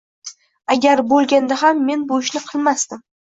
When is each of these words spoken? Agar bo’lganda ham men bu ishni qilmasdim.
Agar 0.75 1.01
bo’lganda 1.11 1.59
ham 1.65 1.85
men 1.91 2.07
bu 2.13 2.19
ishni 2.25 2.43
qilmasdim. 2.49 3.05